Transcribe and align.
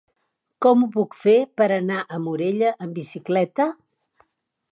Com 0.65 0.85
ho 0.85 0.87
puc 0.95 1.17
fer 1.23 1.35
per 1.61 1.67
anar 1.75 1.99
a 2.01 2.19
Morella 2.25 2.73
amb 2.85 2.99
bicicleta? 3.01 3.67